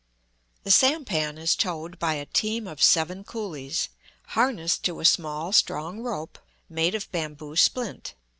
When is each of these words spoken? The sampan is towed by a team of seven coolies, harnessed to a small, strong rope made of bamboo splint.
The 0.63 0.71
sampan 0.71 1.37
is 1.37 1.55
towed 1.55 1.99
by 1.99 2.15
a 2.15 2.25
team 2.25 2.65
of 2.65 2.81
seven 2.81 3.23
coolies, 3.23 3.89
harnessed 4.29 4.83
to 4.85 4.99
a 4.99 5.05
small, 5.05 5.51
strong 5.51 5.99
rope 5.99 6.39
made 6.67 6.95
of 6.95 7.11
bamboo 7.11 7.55
splint. 7.55 8.15